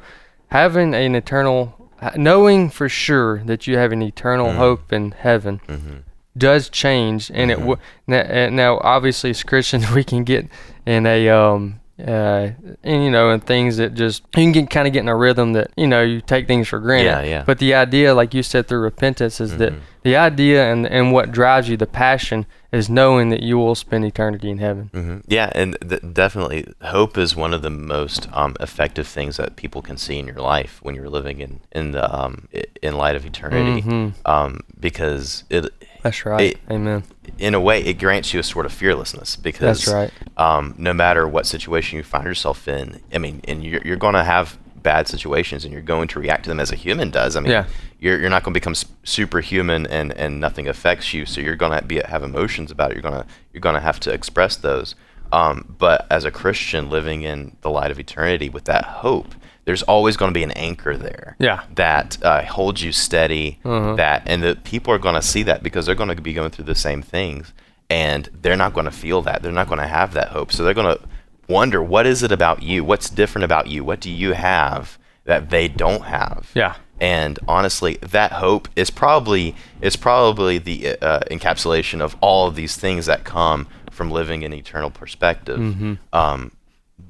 having 0.47 0.93
an 0.93 1.15
eternal, 1.15 1.89
knowing 2.17 2.69
for 2.69 2.89
sure 2.89 3.41
that 3.45 3.67
you 3.67 3.77
have 3.77 3.93
an 3.93 4.01
eternal 4.01 4.47
mm-hmm. 4.47 4.57
hope 4.57 4.91
in 4.91 5.11
heaven. 5.11 5.61
Mm-hmm 5.67 5.97
does 6.37 6.69
change, 6.69 7.29
and 7.33 7.51
mm-hmm. 7.51 7.71
it 7.71 7.77
w- 8.07 8.51
now 8.55 8.79
obviously 8.81 9.31
as 9.31 9.43
Christians 9.43 9.91
we 9.95 10.03
can 10.03 10.23
get 10.23 10.47
in 10.85 11.05
a 11.05 11.29
um 11.29 11.79
uh 11.99 12.49
and 12.83 13.03
you 13.03 13.11
know 13.11 13.29
and 13.29 13.45
things 13.45 13.77
that 13.77 13.93
just 13.93 14.23
you 14.35 14.43
can 14.43 14.51
get 14.51 14.69
kind 14.69 14.87
of 14.87 14.93
get 14.93 15.01
in 15.01 15.07
a 15.07 15.15
rhythm 15.15 15.53
that 15.53 15.69
you 15.77 15.85
know 15.85 16.01
you 16.01 16.21
take 16.21 16.47
things 16.47 16.67
for 16.67 16.79
granted. 16.79 17.05
Yeah, 17.05 17.21
yeah. 17.21 17.43
But 17.45 17.59
the 17.59 17.73
idea, 17.75 18.13
like 18.13 18.33
you 18.33 18.43
said, 18.43 18.67
through 18.67 18.79
repentance, 18.79 19.39
is 19.39 19.51
mm-hmm. 19.51 19.59
that 19.59 19.73
the 20.03 20.15
idea 20.15 20.71
and 20.71 20.87
and 20.87 21.11
what 21.11 21.31
drives 21.31 21.69
you, 21.69 21.77
the 21.77 21.85
passion, 21.85 22.45
is 22.71 22.89
knowing 22.89 23.29
that 23.29 23.41
you 23.41 23.57
will 23.57 23.75
spend 23.75 24.05
eternity 24.05 24.49
in 24.49 24.57
heaven. 24.57 24.89
Mm-hmm. 24.93 25.17
Yeah, 25.27 25.51
and 25.53 25.77
th- 25.87 26.01
definitely 26.13 26.73
hope 26.81 27.17
is 27.17 27.35
one 27.35 27.53
of 27.53 27.61
the 27.61 27.69
most 27.69 28.27
um, 28.31 28.55
effective 28.59 29.07
things 29.07 29.37
that 29.37 29.55
people 29.55 29.81
can 29.81 29.97
see 29.97 30.17
in 30.17 30.25
your 30.25 30.37
life 30.37 30.79
when 30.81 30.95
you're 30.95 31.09
living 31.09 31.39
in 31.39 31.59
in 31.71 31.91
the 31.91 32.19
um, 32.19 32.47
in 32.81 32.95
light 32.95 33.15
of 33.15 33.25
eternity, 33.25 33.81
mm-hmm. 33.81 34.09
um, 34.25 34.61
because 34.79 35.43
it 35.49 35.71
that's 36.01 36.25
right. 36.25 36.51
It, 36.51 36.59
Amen. 36.69 37.03
In 37.37 37.53
a 37.53 37.59
way, 37.59 37.81
it 37.83 37.99
grants 37.99 38.33
you 38.33 38.39
a 38.39 38.43
sort 38.43 38.65
of 38.65 38.73
fearlessness 38.73 39.35
because 39.35 39.85
That's 39.85 39.93
right. 39.93 40.11
Um, 40.37 40.75
no 40.77 40.93
matter 40.93 41.27
what 41.27 41.45
situation 41.45 41.97
you 41.97 42.03
find 42.03 42.25
yourself 42.25 42.67
in, 42.67 43.01
I 43.13 43.17
mean, 43.17 43.41
and 43.47 43.63
you're, 43.63 43.81
you're 43.83 43.97
going 43.97 44.15
to 44.15 44.23
have 44.23 44.57
bad 44.81 45.07
situations 45.07 45.63
and 45.63 45.71
you're 45.71 45.81
going 45.81 46.07
to 46.09 46.19
react 46.19 46.43
to 46.43 46.49
them 46.49 46.59
as 46.59 46.71
a 46.71 46.75
human 46.75 47.11
does. 47.11 47.35
I 47.35 47.39
mean, 47.39 47.51
yeah. 47.51 47.67
you're, 47.99 48.19
you're 48.19 48.29
not 48.29 48.43
going 48.43 48.53
to 48.53 48.59
become 48.59 48.75
superhuman 49.03 49.87
and, 49.87 50.11
and 50.13 50.39
nothing 50.39 50.67
affects 50.67 51.13
you. 51.13 51.25
So 51.25 51.41
you're 51.41 51.55
going 51.55 51.77
to 51.79 51.85
be 51.85 51.99
have 51.99 52.23
emotions 52.23 52.71
about 52.71 52.91
it. 52.91 52.95
You're 52.95 53.03
going 53.03 53.21
to 53.21 53.25
you're 53.53 53.61
going 53.61 53.75
to 53.75 53.81
have 53.81 53.99
to 54.01 54.11
express 54.11 54.55
those. 54.55 54.95
Um, 55.31 55.75
but 55.77 56.07
as 56.09 56.25
a 56.25 56.31
Christian 56.31 56.89
living 56.89 57.21
in 57.21 57.55
the 57.61 57.69
light 57.69 57.91
of 57.91 57.99
eternity 57.99 58.49
with 58.49 58.65
that 58.65 58.83
hope, 58.83 59.33
there's 59.65 59.83
always 59.83 60.17
going 60.17 60.29
to 60.29 60.37
be 60.37 60.43
an 60.43 60.51
anchor 60.51 60.97
there. 60.97 61.35
Yeah. 61.39 61.63
That 61.75 62.17
uh, 62.23 62.43
holds 62.43 62.81
you 62.81 62.91
steady. 62.91 63.59
Uh-huh. 63.63 63.95
That 63.95 64.23
and 64.25 64.41
the 64.41 64.55
people 64.63 64.93
are 64.93 64.99
going 64.99 65.15
to 65.15 65.21
see 65.21 65.43
that 65.43 65.63
because 65.63 65.85
they're 65.85 65.95
going 65.95 66.15
to 66.15 66.21
be 66.21 66.33
going 66.33 66.51
through 66.51 66.65
the 66.65 66.75
same 66.75 67.01
things, 67.01 67.53
and 67.89 68.29
they're 68.41 68.55
not 68.55 68.73
going 68.73 68.85
to 68.85 68.91
feel 68.91 69.21
that. 69.23 69.41
They're 69.41 69.51
not 69.51 69.67
going 69.67 69.79
to 69.79 69.87
have 69.87 70.13
that 70.13 70.29
hope. 70.29 70.51
So 70.51 70.63
they're 70.63 70.73
going 70.73 70.97
to 70.97 71.03
wonder 71.47 71.83
what 71.83 72.05
is 72.05 72.23
it 72.23 72.31
about 72.31 72.63
you? 72.63 72.83
What's 72.83 73.09
different 73.09 73.45
about 73.45 73.67
you? 73.67 73.83
What 73.83 73.99
do 73.99 74.09
you 74.09 74.33
have 74.33 74.97
that 75.25 75.49
they 75.49 75.67
don't 75.67 76.03
have? 76.03 76.49
Yeah. 76.53 76.75
And 76.99 77.39
honestly, 77.47 77.97
that 78.01 78.31
hope 78.31 78.67
is 78.75 78.89
probably 78.89 79.55
is 79.81 79.95
probably 79.95 80.59
the 80.59 80.97
uh, 81.01 81.21
encapsulation 81.31 81.99
of 81.99 82.15
all 82.21 82.47
of 82.47 82.55
these 82.55 82.77
things 82.77 83.07
that 83.07 83.23
come 83.23 83.67
from 83.89 84.11
living 84.11 84.43
an 84.43 84.53
eternal 84.53 84.91
perspective. 84.91 85.59
Mm-hmm. 85.59 85.93
Um, 86.13 86.51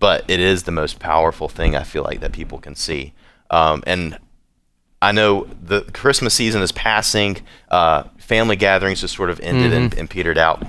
but 0.02 0.26
it 0.28 0.40
is 0.40 0.64
the 0.64 0.72
most 0.72 1.00
powerful 1.00 1.48
thing 1.48 1.76
I 1.76 1.84
feel 1.84 2.04
like 2.04 2.22
that 2.22 2.32
people 2.32 2.58
can 2.58 2.76
see. 2.76 3.14
Um, 3.52 3.84
and 3.86 4.18
I 5.00 5.12
know 5.12 5.48
the 5.62 5.82
Christmas 5.94 6.34
season 6.34 6.64
is 6.64 6.72
passing. 6.72 7.38
Uh, 7.70 8.04
family 8.18 8.56
gatherings 8.56 9.02
just 9.02 9.16
sort 9.16 9.30
of 9.30 9.40
ended 9.42 9.72
mm-hmm. 9.72 9.84
and, 9.84 9.94
and, 9.94 10.10
petered 10.10 10.40
out. 10.40 10.66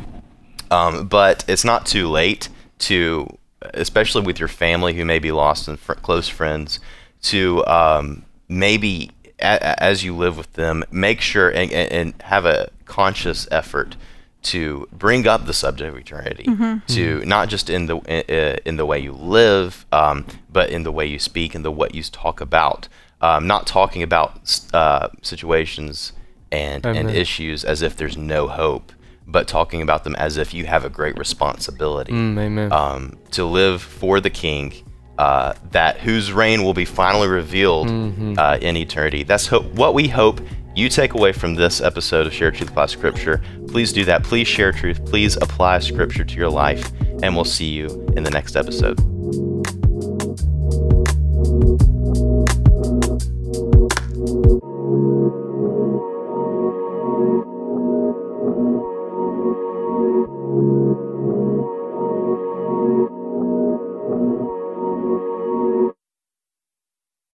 Um, 0.70 1.08
but 1.08 1.46
it's 1.48 1.64
not 1.64 1.86
too 1.86 2.08
late 2.08 2.50
to, 2.80 3.26
especially 3.72 4.20
with 4.20 4.38
your 4.38 4.48
family 4.48 4.92
who 4.92 5.04
may 5.06 5.18
be 5.18 5.32
lost 5.32 5.66
and 5.66 5.80
fr- 5.80 5.94
close 5.94 6.28
friends, 6.28 6.78
to 7.22 7.64
um, 7.66 8.26
maybe 8.48 9.12
a- 9.38 9.82
as 9.82 10.04
you 10.04 10.14
live 10.14 10.36
with 10.36 10.52
them, 10.52 10.84
make 10.90 11.22
sure 11.22 11.48
and, 11.48 11.72
and 11.72 12.14
have 12.22 12.44
a 12.44 12.68
conscious 12.84 13.48
effort 13.50 13.96
to 14.42 14.88
bring 14.92 15.26
up 15.26 15.46
the 15.46 15.52
subject 15.52 15.88
of 15.88 15.96
eternity, 15.96 16.44
mm-hmm. 16.44 16.84
to 16.86 17.18
mm-hmm. 17.18 17.28
not 17.28 17.48
just 17.48 17.70
in 17.70 17.86
the 17.86 17.96
in, 17.98 18.58
in 18.64 18.76
the 18.76 18.86
way 18.86 18.98
you 18.98 19.12
live, 19.12 19.86
um, 19.92 20.26
but 20.50 20.70
in 20.70 20.82
the 20.82 20.92
way 20.92 21.06
you 21.06 21.18
speak 21.18 21.54
and 21.54 21.64
the 21.64 21.70
what 21.70 21.94
you 21.94 22.02
talk 22.02 22.40
about. 22.40 22.88
Um, 23.20 23.46
not 23.46 23.68
talking 23.68 24.02
about 24.02 24.60
uh, 24.72 25.08
situations 25.22 26.12
and, 26.50 26.84
and 26.84 27.08
issues 27.08 27.64
as 27.64 27.80
if 27.80 27.96
there's 27.96 28.16
no 28.16 28.48
hope, 28.48 28.92
but 29.28 29.46
talking 29.46 29.80
about 29.80 30.02
them 30.02 30.16
as 30.16 30.36
if 30.36 30.52
you 30.52 30.66
have 30.66 30.84
a 30.84 30.90
great 30.90 31.16
responsibility 31.16 32.12
mm, 32.12 32.72
um, 32.72 33.16
to 33.30 33.44
live 33.44 33.80
for 33.80 34.20
the 34.20 34.30
King. 34.30 34.72
Uh, 35.18 35.52
that 35.70 35.98
whose 35.98 36.32
reign 36.32 36.64
will 36.64 36.74
be 36.74 36.86
finally 36.86 37.28
revealed 37.28 37.86
mm-hmm. 37.86 38.34
uh, 38.38 38.56
in 38.60 38.76
eternity. 38.76 39.22
That's 39.22 39.46
ho- 39.46 39.60
what 39.60 39.94
we 39.94 40.08
hope 40.08 40.40
you 40.74 40.88
take 40.88 41.14
away 41.14 41.32
from 41.32 41.54
this 41.54 41.80
episode 41.80 42.26
of 42.26 42.32
Share 42.32 42.50
Truth 42.50 42.70
Apply 42.70 42.86
Scripture, 42.86 43.42
please 43.68 43.92
do 43.92 44.04
that. 44.06 44.24
Please 44.24 44.48
share 44.48 44.72
truth. 44.72 45.04
Please 45.04 45.36
apply 45.36 45.80
Scripture 45.80 46.24
to 46.24 46.36
your 46.36 46.50
life, 46.50 46.90
and 47.22 47.34
we'll 47.34 47.44
see 47.44 47.68
you 47.68 47.86
in 48.16 48.22
the 48.22 48.30
next 48.30 48.56
episode. 48.56 49.11